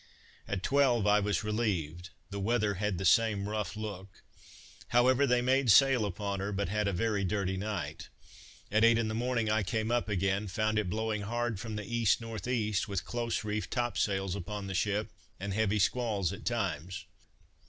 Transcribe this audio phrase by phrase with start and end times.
[0.47, 4.23] At twelve I was relieved; the weather had the same rough look:
[4.87, 8.09] however, they made sail upon her, but had a very dirty night.
[8.71, 11.85] At eight in the morning I came up again, found it blowing hard from the
[11.85, 16.45] east north east, with close reefed top sails upon the ship, and heavy squalls at
[16.45, 17.05] times.